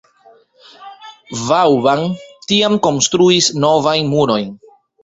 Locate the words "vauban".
1.49-2.03